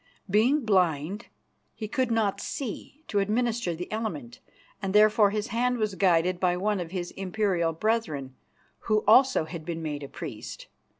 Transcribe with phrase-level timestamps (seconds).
[0.27, 1.27] Being blind,
[1.75, 4.39] he could not see to administer the Element,
[4.81, 8.33] and therefore his hand was guided by one of his imperial brethren,
[8.85, 10.65] who also had been made a priest.